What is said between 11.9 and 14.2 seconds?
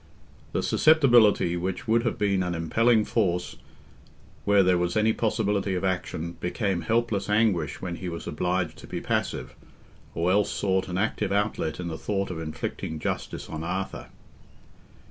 thought of inflicting justice on Arthur.